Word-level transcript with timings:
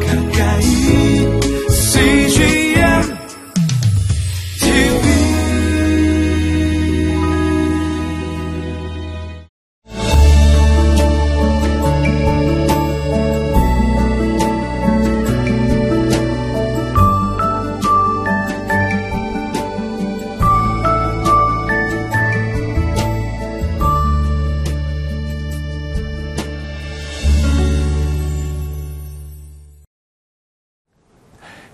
가까 0.00 0.21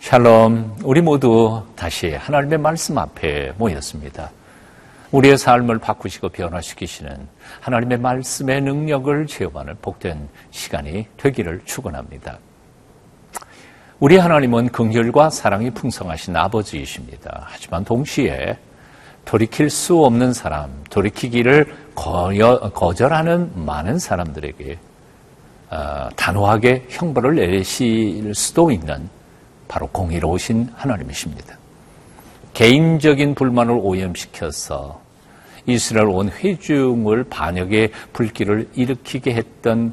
샬롬, 0.08 0.78
우리 0.84 1.02
모두 1.02 1.62
다시 1.76 2.14
하나님의 2.14 2.56
말씀 2.56 2.96
앞에 2.96 3.52
모였습니다. 3.58 4.30
우리의 5.12 5.36
삶을 5.36 5.80
바꾸시고 5.80 6.30
변화시키시는 6.30 7.28
하나님의 7.60 7.98
말씀의 7.98 8.62
능력을 8.62 9.26
체험하는 9.26 9.76
복된 9.82 10.30
시간이 10.50 11.08
되기를 11.18 11.60
축원합니다. 11.66 12.38
우리 14.00 14.16
하나님은 14.16 14.70
긍휼과 14.70 15.28
사랑이 15.28 15.70
풍성하신 15.72 16.34
아버지이십니다. 16.34 17.42
하지만 17.44 17.84
동시에 17.84 18.56
돌이킬 19.26 19.68
수 19.68 20.02
없는 20.06 20.32
사람, 20.32 20.70
돌이키기를 20.88 21.66
거절하는 21.94 23.62
많은 23.62 23.98
사람들에게 23.98 24.78
어, 25.68 26.08
단호하게 26.16 26.86
형벌을 26.88 27.34
내리실 27.34 28.34
수도 28.34 28.70
있는 28.70 29.17
바로 29.68 29.86
공의로우신 29.88 30.70
하나님이십니다. 30.74 31.56
개인적인 32.54 33.34
불만을 33.34 33.78
오염시켜서 33.80 35.00
이스라엘 35.66 36.08
온 36.08 36.30
회중을 36.30 37.24
반역의 37.24 37.92
불길을 38.12 38.70
일으키게 38.74 39.34
했던 39.34 39.92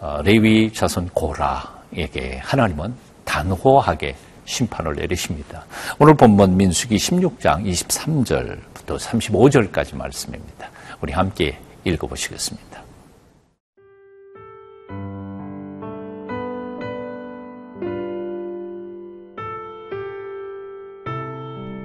어, 0.00 0.20
레위 0.24 0.72
자손 0.72 1.10
고라에게 1.10 2.38
하나님은 2.42 2.94
단호하게 3.24 4.16
심판을 4.46 4.96
내리십니다. 4.96 5.64
오늘 5.98 6.14
본문 6.14 6.56
민수기 6.56 6.96
16장 6.96 7.64
23절부터 7.64 8.98
35절까지 8.98 9.96
말씀입니다. 9.96 10.70
우리 11.00 11.12
함께 11.12 11.58
읽어보시겠습니다. 11.84 12.81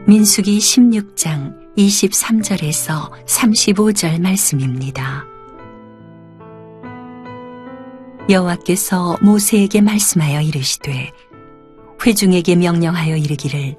민수기 0.09 0.57
16장 0.59 1.75
23절에서 1.75 3.11
35절 3.25 4.21
말씀입니다. 4.21 5.25
여호와께서 8.29 9.17
모세에게 9.21 9.81
말씀하여 9.81 10.39
이르시되 10.39 11.11
회중에게 12.05 12.55
명령하여 12.55 13.17
이르기를 13.17 13.75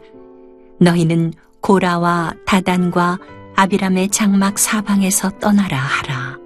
너희는 0.81 1.33
고라와 1.63 2.35
다단과 2.45 3.19
아비람의 3.57 4.11
장막 4.11 4.59
사방에서 4.59 5.31
떠나라 5.39 5.79
하라. 5.79 6.37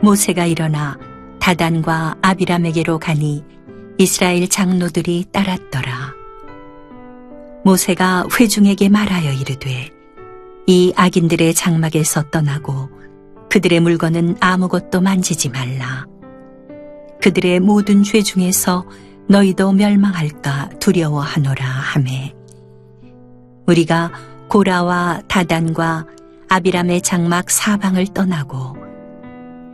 모세가 0.00 0.46
일어나 0.46 0.98
다단과 1.38 2.16
아비람에게로 2.20 2.98
가니 2.98 3.44
이스라엘 3.96 4.48
장로들이 4.48 5.26
따랐더라. 5.30 6.03
모세가 7.64 8.26
회중에게 8.38 8.88
말하여 8.90 9.32
이르되 9.32 9.90
이 10.66 10.92
악인들의 10.96 11.54
장막에서 11.54 12.30
떠나고 12.30 12.90
그들의 13.50 13.80
물건은 13.80 14.36
아무것도 14.40 15.00
만지지 15.00 15.48
말라. 15.50 16.06
그들의 17.22 17.60
모든 17.60 18.02
죄 18.02 18.22
중에서 18.22 18.84
너희도 19.28 19.72
멸망할까 19.72 20.70
두려워하노라 20.80 21.64
하매 21.64 22.34
우리가 23.66 24.12
고라와 24.48 25.22
다단과 25.26 26.06
아비람의 26.48 27.00
장막 27.00 27.50
사방을 27.50 28.08
떠나고 28.08 28.76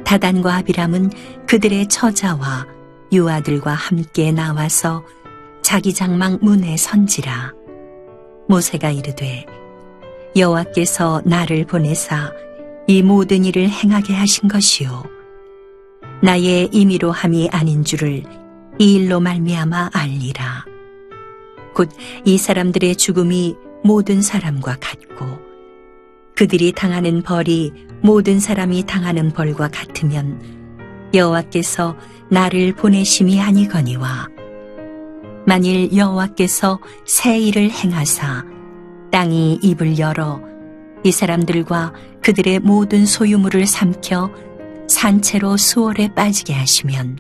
다단과 0.04 0.56
아비람은 0.56 1.10
그들의 1.48 1.88
처자와 1.88 2.66
유아들과 3.12 3.72
함께 3.72 4.30
나와서 4.30 5.04
자기 5.62 5.92
장막 5.92 6.38
문에 6.44 6.76
선지라. 6.76 7.59
모세가 8.50 8.90
이르되 8.90 9.46
여호와께서 10.34 11.22
나를 11.24 11.64
보내사 11.64 12.32
이 12.88 13.00
모든 13.00 13.44
일을 13.44 13.68
행하게 13.68 14.12
하신 14.12 14.48
것이요. 14.48 15.04
나의 16.20 16.68
임의로 16.72 17.12
함이 17.12 17.48
아닌 17.52 17.84
줄을 17.84 18.24
이 18.80 18.94
일로 18.94 19.20
말미암아 19.20 19.90
알리라. 19.92 20.64
곧 21.74 21.88
이 22.24 22.36
사람들의 22.38 22.96
죽음이 22.96 23.54
모든 23.84 24.20
사람과 24.20 24.78
같고 24.80 25.38
그들이 26.34 26.72
당하는 26.72 27.22
벌이 27.22 27.72
모든 28.02 28.40
사람이 28.40 28.84
당하는 28.84 29.30
벌과 29.30 29.68
같으면 29.68 30.42
여호와께서 31.14 31.96
나를 32.30 32.74
보내심이 32.74 33.40
아니거니와 33.40 34.26
만일 35.50 35.96
여호와께서 35.96 36.78
새 37.04 37.36
일을 37.36 37.72
행하사 37.72 38.44
땅이 39.10 39.58
입을 39.60 39.98
열어 39.98 40.40
이 41.02 41.10
사람들과 41.10 41.92
그들의 42.22 42.60
모든 42.60 43.04
소유물을 43.04 43.66
삼켜 43.66 44.30
산채로 44.86 45.56
수월에 45.56 46.14
빠지게 46.14 46.54
하시면 46.54 47.18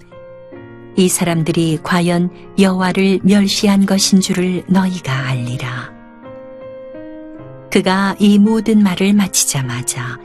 이 0.94 1.08
사람들이 1.08 1.80
과연 1.82 2.30
여호와를 2.56 3.18
멸시한 3.24 3.84
것인 3.84 4.20
줄을 4.20 4.62
너희가 4.68 5.26
알리라. 5.26 5.92
그가 7.72 8.14
이 8.20 8.38
모든 8.38 8.80
말을 8.80 9.12
마치자마자 9.12 10.20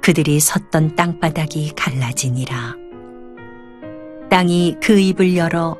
그들이 0.00 0.40
섰던 0.40 0.96
땅바닥이 0.96 1.74
갈라지니라. 1.76 2.74
땅이 4.30 4.78
그 4.82 4.98
입을 4.98 5.36
열어 5.36 5.76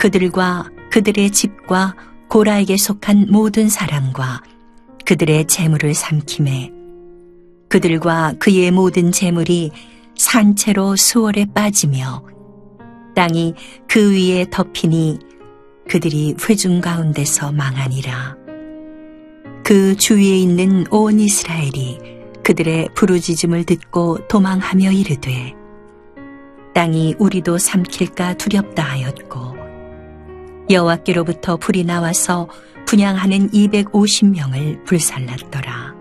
그들과 0.00 0.73
그들의 0.94 1.32
집과 1.32 1.96
고라에게 2.28 2.76
속한 2.76 3.26
모든 3.28 3.68
사람과 3.68 4.44
그들의 5.04 5.48
재물을 5.48 5.92
삼킴에 5.92 6.70
그들과 7.68 8.34
그의 8.38 8.70
모든 8.70 9.10
재물이 9.10 9.72
산채로 10.16 10.94
수월에 10.94 11.46
빠지며 11.52 12.22
땅이 13.16 13.54
그 13.88 14.12
위에 14.12 14.46
덮이니 14.52 15.18
그들이 15.88 16.36
회중 16.48 16.80
가운데서 16.80 17.50
망하니라. 17.50 18.36
그 19.64 19.96
주위에 19.96 20.38
있는 20.38 20.84
온 20.92 21.18
이스라엘이 21.18 21.98
그들의 22.44 22.90
부르짖음을 22.94 23.64
듣고 23.64 24.28
도망하며 24.28 24.92
이르되 24.92 25.54
땅이 26.72 27.16
우리도 27.18 27.58
삼킬까 27.58 28.34
두렵다 28.34 28.84
하였고 28.84 29.53
여호와께로부터 30.70 31.56
불이 31.56 31.84
나와서 31.84 32.48
분양하는 32.86 33.50
250명을 33.50 34.84
불살랐더라. 34.84 35.94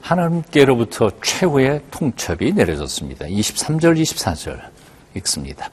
하나님께로부터 0.00 1.10
최후의 1.22 1.80
통첩이 1.90 2.52
내려졌습니다. 2.52 3.24
23절, 3.26 4.00
24절 4.00 4.60
읽습니다. 5.16 5.70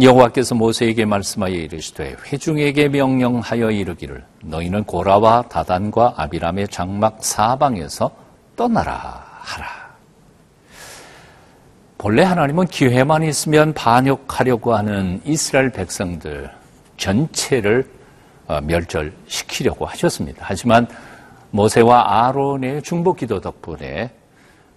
여호와께서 0.00 0.54
모세에게 0.54 1.04
말씀하여 1.04 1.54
이르시되 1.54 2.16
회중에게 2.26 2.88
명령하여 2.88 3.70
이르기를 3.70 4.24
너희는 4.42 4.84
고라와 4.84 5.42
다단과 5.48 6.14
아비람의 6.16 6.68
장막 6.68 7.18
사방에서 7.24 8.10
떠나라 8.56 9.24
하라. 9.40 9.77
본래 11.98 12.22
하나님은 12.22 12.66
기회만 12.66 13.24
있으면 13.24 13.72
반역하려고 13.74 14.72
하는 14.76 15.20
이스라엘 15.24 15.70
백성들 15.70 16.48
전체를 16.96 17.90
어, 18.46 18.60
멸절시키려고 18.60 19.84
하셨습니다. 19.84 20.44
하지만 20.46 20.86
모세와 21.50 22.26
아론의 22.28 22.82
중보 22.82 23.14
기도 23.14 23.40
덕분에 23.40 24.12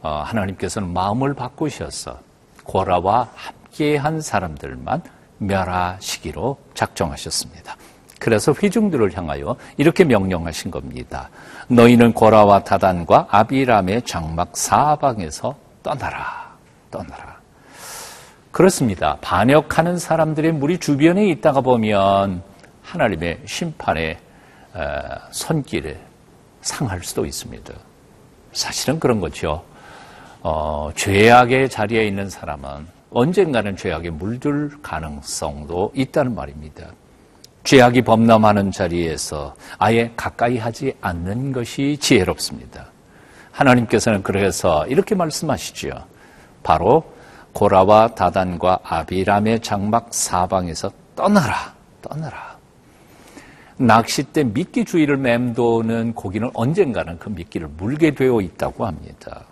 어, 0.02 0.24
하나님께서는 0.26 0.92
마음을 0.92 1.36
바꾸셔서 1.36 2.20
고라와 2.64 3.30
함께한 3.36 4.20
사람들만 4.20 5.04
멸하시기로 5.38 6.58
작정하셨습니다. 6.74 7.78
그래서 8.20 8.52
회중들을 8.62 9.16
향하여 9.16 9.56
이렇게 9.78 10.04
명령하신 10.04 10.72
겁니다. 10.72 11.30
너희는 11.68 12.14
고라와 12.14 12.64
다단과 12.64 13.28
아비람의 13.30 14.04
장막 14.04 14.58
사방에서 14.58 15.56
떠나라. 15.84 16.51
떠나라. 16.92 17.40
그렇습니다. 18.52 19.18
반역하는 19.22 19.98
사람들의 19.98 20.52
무리 20.52 20.78
주변에 20.78 21.28
있다가 21.30 21.62
보면 21.62 22.44
하나님의 22.84 23.40
심판의 23.46 24.18
어, 24.74 25.00
손길에 25.32 25.98
상할 26.62 27.04
수도 27.04 27.26
있습니다. 27.26 27.74
사실은 28.52 29.00
그런 29.00 29.20
거죠. 29.20 29.64
어, 30.42 30.90
죄악의 30.96 31.70
자리에 31.70 32.06
있는 32.06 32.30
사람은 32.30 32.88
언젠가는 33.12 33.76
죄악에 33.76 34.10
물들 34.10 34.72
가능성도 34.82 35.92
있다는 35.96 36.36
말입니다. 36.36 36.88
죄악이 37.64 38.02
범람하는 38.02 38.72
자리에서 38.72 39.56
아예 39.78 40.12
가까이 40.16 40.58
하지 40.58 40.94
않는 41.02 41.52
것이 41.52 41.98
지혜롭습니다. 42.00 42.88
하나님께서는 43.52 44.24
그래서 44.24 44.88
이렇게 44.88 45.14
말씀하시죠. 45.14 45.90
바로 46.64 47.04
고라와 47.54 48.10
다단과 48.16 48.80
아비람의 48.84 49.62
장막 49.62 50.08
사방에서 50.12 50.92
떠나라, 51.16 51.74
떠나라. 52.02 52.58
낚싯대 53.78 54.44
미끼 54.44 54.86
주위를 54.86 55.18
맴도는 55.18 56.14
고기는 56.14 56.52
언젠가는 56.54 57.18
그 57.18 57.30
미끼를 57.30 57.68
물게 57.78 58.12
되어 58.12 58.40
있다고 58.42 58.86
합니다. 58.86 59.44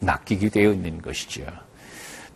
낚이게 0.00 0.50
되어 0.50 0.72
있는 0.72 1.00
것이죠. 1.00 1.44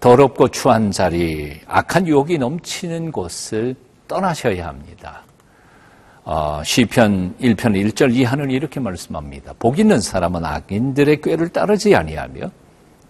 더럽고 0.00 0.48
추한 0.48 0.90
자리, 0.90 1.60
악한 1.66 2.06
유혹이 2.06 2.38
넘치는 2.38 3.12
곳을 3.12 3.74
떠나셔야 4.08 4.66
합니다. 4.66 5.22
어, 6.24 6.62
시편 6.64 7.36
1편 7.38 7.92
1절 7.92 8.14
이하는 8.14 8.50
이렇게 8.50 8.80
말씀합니다. 8.80 9.52
복 9.58 9.78
있는 9.78 10.00
사람은 10.00 10.44
악인들의 10.44 11.20
꾀를 11.20 11.50
따르지 11.50 11.94
아니하며 11.94 12.50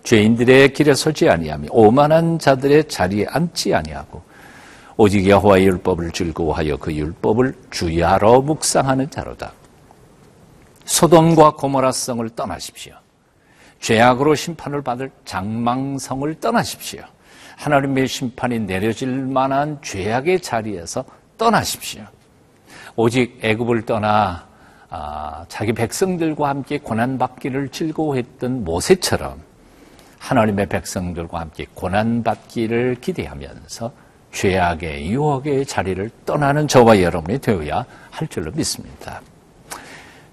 죄인들의 0.05 0.75
길에 0.75 0.95
서지 0.95 1.29
아니하며 1.29 1.69
오만한 1.71 2.39
자들의 2.39 2.89
자리에 2.89 3.27
앉지 3.29 3.75
아니하고 3.75 4.23
오직 4.97 5.29
여호와의 5.29 5.67
율법을 5.67 6.13
즐거워하여 6.13 6.77
그 6.77 6.95
율법을 6.95 7.55
주야로 7.71 8.43
묵상하는 8.43 9.11
자로다. 9.11 9.53
소돔과 10.85 11.53
고모라성을 11.53 12.29
떠나십시오. 12.31 12.95
죄악으로 13.81 14.35
심판을 14.35 14.83
받을 14.83 15.11
장망성을 15.25 16.33
떠나십시오. 16.39 17.03
하나님의 17.57 18.07
심판이 18.07 18.61
내려질 18.61 19.09
만한 19.09 19.79
죄악의 19.83 20.41
자리에서 20.41 21.05
떠나십시오. 21.39 22.05
오직 22.95 23.39
애굽을 23.43 23.87
떠나 23.87 24.47
아, 24.91 25.45
자기 25.49 25.73
백성들과 25.73 26.49
함께 26.49 26.79
고난받기를 26.79 27.71
즐거워했던 27.71 28.65
모세처럼 28.65 29.43
하나님의 30.25 30.67
백성들과 30.67 31.41
함께 31.41 31.67
고난받기를 31.75 32.97
기대하면서 33.01 33.93
죄악의 34.33 35.11
유혹의 35.11 35.67
자리를 35.67 36.11
떠나는 36.25 36.67
저와 36.67 37.03
여러분이 37.03 37.39
되어야 37.41 37.85
할 38.11 38.29
줄로 38.29 38.51
믿습니다. 38.53 39.21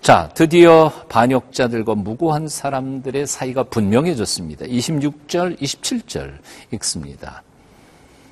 자, 0.01 0.29
드디어 0.33 0.91
반역자들과 1.09 1.95
무고한 1.95 2.47
사람들의 2.47 3.27
사이가 3.27 3.63
분명해졌습니다. 3.63 4.65
26절, 4.65 5.59
27절 5.59 6.33
읽습니다. 6.71 7.43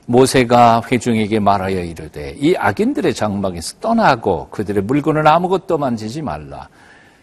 모세가 0.08 0.82
회중에게 0.90 1.40
말하여 1.40 1.84
이르되 1.84 2.36
이 2.40 2.56
악인들의 2.56 3.14
장막에서 3.14 3.78
떠나고 3.80 4.48
그들의 4.50 4.82
물건은 4.84 5.28
아무것도 5.28 5.78
만지지 5.78 6.24
말라. 6.24 6.68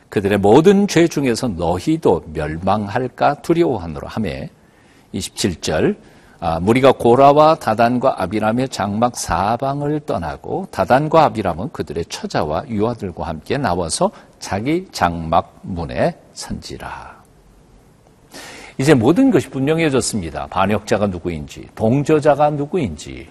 그들의 0.09 0.39
모든 0.39 0.87
죄 0.87 1.09
중에서 1.09 1.49
너희도 1.49 2.25
멸망할까 2.33 3.43
두려워하노라 3.43 4.09
하매 4.09 4.49
27절 5.15 5.97
아, 6.39 6.61
무리가 6.61 6.93
고라와 6.93 7.55
다단과 7.57 8.23
아비람의 8.23 8.69
장막 8.69 9.17
사방을 9.17 10.01
떠나고 10.01 10.69
다단과 10.71 11.25
아비람은 11.25 11.71
그들의 11.73 12.05
처자와 12.07 12.69
유아들과 12.69 13.27
함께 13.27 13.57
나와서 13.57 14.11
자기 14.39 14.87
장막 14.93 15.59
문에 15.63 16.15
선지라. 16.35 17.17
이제 18.79 18.93
모든 18.93 19.31
것이 19.31 19.49
분명해졌습니다. 19.49 20.49
반역자가 20.49 21.07
누구인지, 21.07 21.69
동조자가 21.75 22.51
누구인지, 22.51 23.27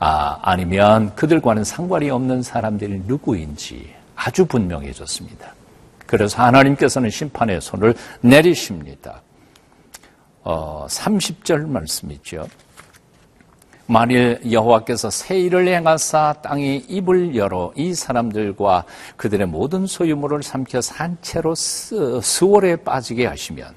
아, 0.00 0.38
아니면 0.42 1.14
그들과는 1.14 1.62
상관이 1.62 2.10
없는 2.10 2.42
사람들이 2.42 3.02
누구인지 3.06 3.88
아주 4.16 4.44
분명해졌습니다. 4.44 5.54
그래서 6.12 6.42
하나님께서는 6.42 7.08
심판의 7.08 7.62
손을 7.62 7.94
내리십니다. 8.20 9.22
어, 10.44 10.84
30절 10.86 11.66
말씀이죠. 11.66 12.46
만일 13.86 14.38
여호와께서 14.52 15.08
새 15.08 15.40
일을 15.40 15.66
행하사 15.68 16.34
땅이 16.42 16.84
입을 16.86 17.34
열어 17.34 17.72
이 17.76 17.94
사람들과 17.94 18.84
그들의 19.16 19.46
모든 19.46 19.86
소유물을 19.86 20.42
삼켜 20.42 20.82
산채로 20.82 21.54
수월에 21.54 22.76
빠지게 22.76 23.24
하시면 23.24 23.72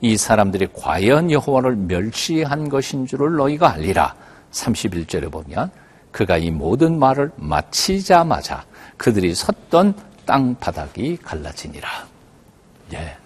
이 0.00 0.16
사람들이 0.16 0.68
과연 0.72 1.30
여호와를 1.30 1.76
멸시한 1.76 2.70
것인 2.70 3.06
줄을 3.06 3.36
너희가 3.36 3.74
알리라. 3.74 4.14
31절에 4.52 5.30
보면 5.30 5.70
그가 6.10 6.38
이 6.38 6.50
모든 6.50 6.98
말을 6.98 7.30
마치자마자 7.36 8.64
그들이 8.96 9.34
섰던 9.34 10.13
땅 10.26 10.54
바닥이 10.56 11.18
갈라지니라. 11.22 11.88
예. 12.94 13.16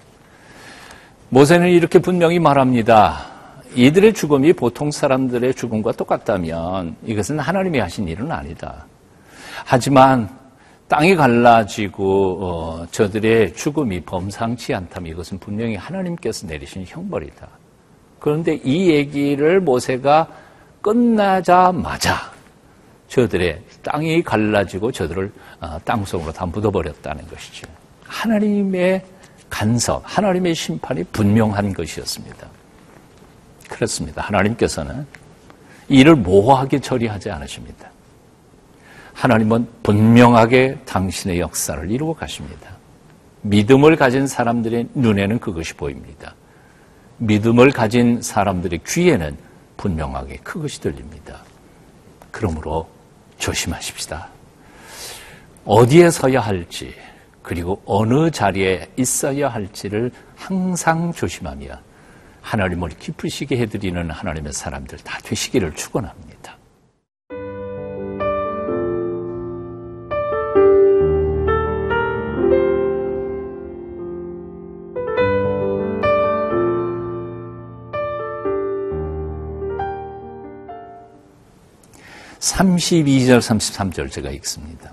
모세는 1.31 1.69
이렇게 1.69 1.99
분명히 1.99 2.39
말합니다. 2.39 3.27
이들의 3.75 4.15
죽음이 4.15 4.53
보통 4.55 4.91
사람들의 4.91 5.55
죽음과 5.55 5.93
똑같다면 5.93 6.97
이것은 7.05 7.39
하나님이 7.39 7.79
하신 7.81 8.09
일은 8.09 8.33
아니다. 8.33 8.87
하지만 9.65 10.29
땅이 10.89 11.17
갈라지고 11.17 12.39
어, 12.41 12.87
저들의 12.91 13.53
죽음이 13.55 14.01
범상치 14.01 14.73
않다면 14.73 15.13
이것은 15.13 15.39
분명히 15.39 15.77
하나님께서 15.77 16.47
내리신 16.47 16.85
형벌이다. 16.87 17.47
그런데 18.19 18.55
이 18.65 18.91
얘기를 18.91 19.61
모세가 19.61 20.29
끝나자마자 20.81 22.33
저들의 23.09 23.63
땅이 23.89 24.23
갈라지고 24.23 24.93
저들을 24.93 25.33
어, 25.61 25.79
땅속으로 25.85 26.31
다 26.33 26.45
묻어버렸다는 26.45 27.27
것이죠. 27.27 27.67
하나님의 28.05 29.03
간섭, 29.49 30.03
하나님의 30.05 30.55
심판이 30.55 31.05
분명한 31.05 31.73
것이었습니다. 31.73 32.47
그렇습니다. 33.67 34.23
하나님께서는 34.23 35.07
이를 35.89 36.15
모호하게 36.17 36.81
처리하지 36.81 37.31
않으십니다. 37.31 37.91
하나님은 39.15 39.67
분명하게 39.83 40.81
당신의 40.85 41.41
역사를 41.41 41.91
이루어 41.91 42.13
가십니다. 42.13 42.77
믿음을 43.41 43.97
가진 43.97 44.27
사람들의 44.27 44.89
눈에는 44.95 45.39
그것이 45.39 45.75
보입니다. 45.75 46.35
믿음을 47.17 47.71
가진 47.71 48.21
사람들의 48.21 48.81
귀에는 48.87 49.37
분명하게 49.79 50.37
그것이 50.45 50.81
들립니다. 50.81 51.41
그러므로 52.31 52.89
조심하십시다. 53.39 54.29
어디에 55.65 56.11
서야 56.11 56.41
할지, 56.41 56.95
그리고 57.43 57.81
어느 57.87 58.31
자리에 58.31 58.91
있어야 58.97 59.49
할지를 59.49 60.11
항상 60.37 61.13
조심하며 61.13 61.69
하나님을 62.43 62.91
기쁘시게 62.91 63.59
해드리는 63.59 64.11
하나님의 64.11 64.53
사람들 64.53 64.99
다 64.99 65.19
되시기를 65.23 65.75
축원합니다. 65.75 66.38
(32절) 82.49 83.41
(33절) 83.41 84.11
제가 84.11 84.31
읽습니다. 84.31 84.93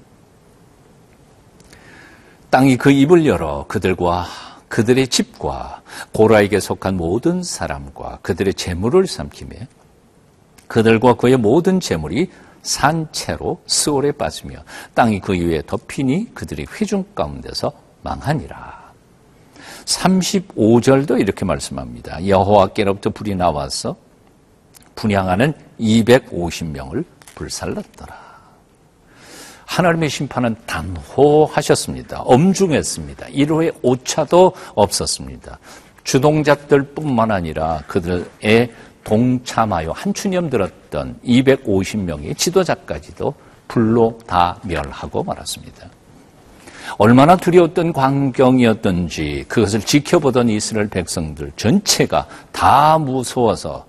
땅이 2.49 2.77
그 2.77 2.91
입을 2.91 3.25
열어 3.25 3.65
그들과 3.67 4.25
그들의 4.67 5.07
집과 5.07 5.81
고라에게 6.13 6.59
속한 6.59 6.97
모든 6.97 7.43
사람과 7.43 8.19
그들의 8.21 8.53
재물을 8.55 9.07
삼키며 9.07 9.55
그들과 10.67 11.15
그의 11.15 11.37
모든 11.37 11.79
재물이 11.79 12.29
산채로 12.63 13.61
스올에 13.67 14.11
빠지며 14.11 14.57
땅이 14.93 15.21
그 15.21 15.33
위에 15.33 15.61
덮이니 15.65 16.33
그들이 16.33 16.65
회중 16.73 17.05
가운데서 17.13 17.71
망하니라. 18.01 18.85
35절도 19.85 21.19
이렇게 21.19 21.45
말씀합니다. 21.45 22.27
여호와께로부터 22.27 23.11
불이 23.11 23.35
나와서 23.35 23.95
분양하는 24.95 25.53
250명을 25.79 27.05
불살랐더라. 27.35 28.25
하나님의 29.65 30.09
심판은 30.09 30.55
단호하셨습니다. 30.65 32.21
엄중했습니다. 32.21 33.27
1호의 33.27 33.75
오차도 33.81 34.53
없었습니다. 34.73 35.59
주동자들 36.03 36.83
뿐만 36.93 37.31
아니라 37.31 37.81
그들의 37.87 38.71
동참하여 39.03 39.91
한추념 39.91 40.49
들었던 40.49 41.19
250명의 41.25 42.37
지도자까지도 42.37 43.33
불로 43.67 44.17
다 44.25 44.59
멸하고 44.63 45.23
말았습니다. 45.23 45.89
얼마나 46.97 47.35
두려웠던 47.35 47.93
광경이었던지 47.93 49.45
그것을 49.47 49.81
지켜보던 49.81 50.49
이스라엘 50.49 50.87
백성들 50.87 51.51
전체가 51.55 52.27
다 52.51 52.97
무서워서 52.99 53.85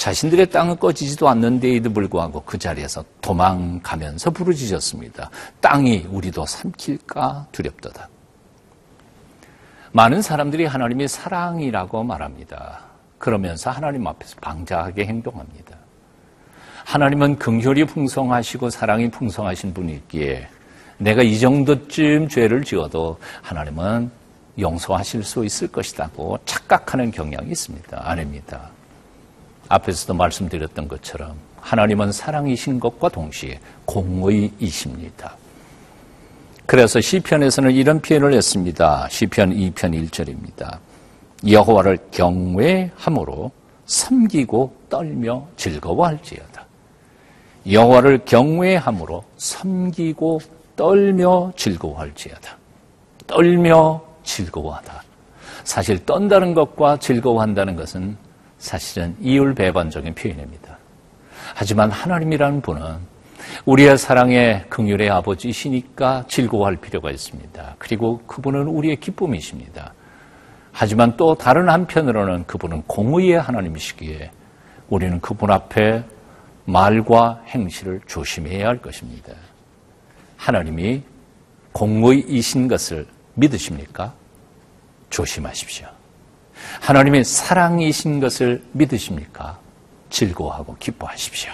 자신들의 0.00 0.48
땅은 0.48 0.78
꺼지지도 0.78 1.28
않는데에도 1.28 1.92
불구하고 1.92 2.42
그 2.46 2.56
자리에서 2.56 3.04
도망가면서 3.20 4.30
부르짖었습니다. 4.30 5.28
땅이 5.60 6.06
우리도 6.08 6.46
삼킬까 6.46 7.48
두렵도다. 7.52 8.08
많은 9.92 10.22
사람들이 10.22 10.64
하나님이 10.64 11.06
사랑이라고 11.06 12.02
말합니다. 12.02 12.80
그러면서 13.18 13.70
하나님 13.70 14.06
앞에서 14.06 14.36
방자하게 14.40 15.04
행동합니다. 15.04 15.76
하나님은 16.86 17.38
긍휼이 17.38 17.84
풍성하시고 17.84 18.70
사랑이 18.70 19.10
풍성하신 19.10 19.74
분이기에 19.74 20.48
내가 20.96 21.22
이 21.22 21.38
정도쯤 21.38 22.30
죄를 22.30 22.64
지어도 22.64 23.18
하나님은 23.42 24.10
용서하실 24.58 25.24
수 25.24 25.44
있을 25.44 25.68
것이라고 25.68 26.38
착각하는 26.46 27.10
경향이 27.10 27.50
있습니다. 27.50 28.00
아닙니다. 28.02 28.70
앞에서도 29.70 30.12
말씀드렸던 30.14 30.88
것처럼 30.88 31.36
하나님은 31.60 32.12
사랑이신 32.12 32.80
것과 32.80 33.08
동시에 33.08 33.60
공의이십니다. 33.86 35.36
그래서 36.66 37.00
시편에서는 37.00 37.70
이런 37.70 38.00
표현을 38.00 38.34
했습니다. 38.34 39.08
시편 39.08 39.54
2편 39.54 40.10
1절입니다. 40.10 40.78
여호와를 41.48 41.98
경외함으로 42.10 43.50
섬기고 43.86 44.74
떨며 44.88 45.46
즐거워할지어다. 45.56 46.66
여호와를 47.70 48.24
경외함으로 48.24 49.24
섬기고 49.36 50.40
떨며 50.76 51.52
즐거워할지어다. 51.56 52.56
떨며 53.26 54.02
즐거워하다. 54.24 55.02
사실 55.64 56.04
떤다는 56.04 56.54
것과 56.54 56.98
즐거워한다는 56.98 57.76
것은 57.76 58.16
사실은 58.60 59.16
이율배반적인 59.20 60.14
표현입니다. 60.14 60.78
하지만 61.54 61.90
하나님이라는 61.90 62.60
분은 62.60 62.98
우리의 63.64 63.98
사랑의 63.98 64.66
긍휼의 64.68 65.10
아버지시니까 65.10 66.26
즐거워할 66.28 66.76
필요가 66.76 67.10
있습니다. 67.10 67.74
그리고 67.78 68.18
그분은 68.26 68.68
우리의 68.68 68.96
기쁨이십니다. 68.96 69.94
하지만 70.72 71.16
또 71.16 71.34
다른 71.34 71.68
한편으로는 71.68 72.46
그분은 72.46 72.82
공의의 72.82 73.40
하나님이시기에 73.40 74.30
우리는 74.88 75.20
그분 75.20 75.50
앞에 75.50 76.04
말과 76.64 77.42
행실을 77.46 78.00
조심해야 78.06 78.68
할 78.68 78.78
것입니다. 78.78 79.32
하나님이 80.36 81.02
공의이신 81.72 82.68
것을 82.68 83.06
믿으십니까? 83.34 84.12
조심하십시오. 85.08 85.88
하나님이 86.80 87.24
사랑이신 87.24 88.20
것을 88.20 88.64
믿으십니까? 88.72 89.58
즐거워하고 90.10 90.76
기뻐하십시오. 90.78 91.52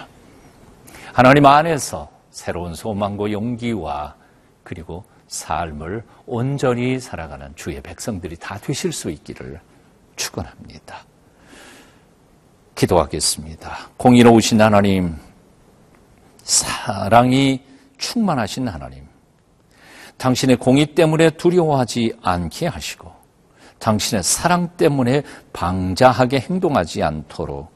하나님 1.12 1.46
안에서 1.46 2.10
새로운 2.30 2.74
소망과 2.74 3.32
용기와 3.32 4.14
그리고 4.62 5.04
삶을 5.28 6.04
온전히 6.26 7.00
살아가는 7.00 7.52
주의 7.56 7.80
백성들이 7.80 8.36
다 8.36 8.58
되실 8.58 8.92
수 8.92 9.10
있기를 9.10 9.60
축원합니다. 10.16 11.04
기도하겠습니다. 12.74 13.88
공의로우신 13.96 14.60
하나님, 14.60 15.16
사랑이 16.42 17.62
충만하신 17.98 18.68
하나님, 18.68 19.06
당신의 20.18 20.56
공의 20.56 20.94
때문에 20.94 21.30
두려워하지 21.30 22.18
않게 22.22 22.66
하시고, 22.66 23.15
당신의 23.78 24.22
사랑 24.22 24.68
때문에 24.76 25.22
방자하게 25.52 26.40
행동하지 26.40 27.02
않도록 27.02 27.70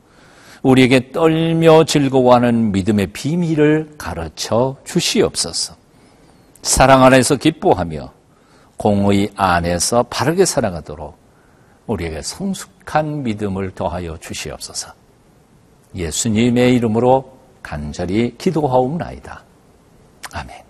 우리에게 0.62 1.12
떨며 1.12 1.84
즐거워하는 1.84 2.72
믿음의 2.72 3.08
비밀을 3.08 3.94
가르쳐 3.96 4.76
주시옵소서. 4.84 5.74
사랑 6.62 7.04
안에서 7.04 7.36
기뻐하며 7.36 8.12
공의 8.76 9.30
안에서 9.36 10.02
바르게 10.04 10.44
살아가도록 10.44 11.18
우리에게 11.86 12.22
성숙한 12.22 13.22
믿음을 13.22 13.74
더하여 13.74 14.16
주시옵소서. 14.18 14.92
예수님의 15.94 16.74
이름으로 16.74 17.38
간절히 17.62 18.36
기도하옵나이다. 18.38 19.42
아멘. 20.32 20.69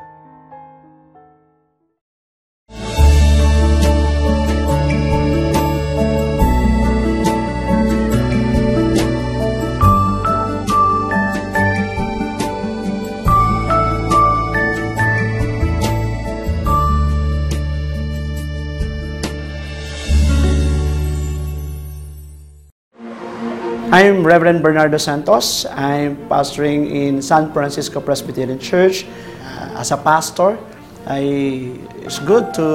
I'm 24.01 24.25
Reverend 24.25 24.63
Bernardo 24.63 24.97
Santos. 24.97 25.63
I'm 25.69 26.17
pastoring 26.25 26.89
in 26.89 27.21
San 27.21 27.53
Francisco 27.53 28.01
Presbyterian 28.01 28.57
Church. 28.57 29.05
Uh, 29.05 29.77
as 29.77 29.91
a 29.91 29.97
pastor, 29.97 30.57
I, 31.05 31.77
it's 32.01 32.17
good 32.17 32.51
to 32.55 32.65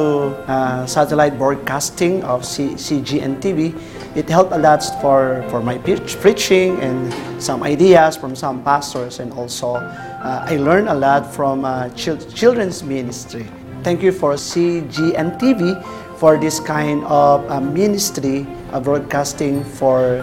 uh, 0.46 0.86
satellite 0.86 1.36
broadcasting 1.36 2.22
of 2.22 2.44
C, 2.44 2.78
CGN 2.78 3.42
TV. 3.42 3.74
It 4.14 4.28
helped 4.30 4.52
a 4.52 4.58
lot 4.58 4.84
for, 5.02 5.44
for 5.50 5.60
my 5.60 5.78
preach, 5.78 6.14
preaching 6.20 6.78
and 6.78 7.12
some 7.42 7.64
ideas 7.64 8.16
from 8.16 8.36
some 8.36 8.62
pastors, 8.62 9.18
and 9.18 9.32
also 9.32 9.82
uh, 9.82 10.46
I 10.46 10.58
learned 10.58 10.88
a 10.88 10.94
lot 10.94 11.26
from 11.26 11.64
uh, 11.64 11.88
chil- 11.98 12.22
children's 12.38 12.84
ministry. 12.84 13.48
Thank 13.82 14.00
you 14.00 14.12
for 14.12 14.34
CGN 14.34 15.40
TV 15.40 15.74
for 16.18 16.38
this 16.38 16.60
kind 16.60 17.02
of 17.02 17.50
uh, 17.50 17.60
ministry 17.60 18.46
of 18.70 18.84
broadcasting 18.84 19.64
for 19.64 20.22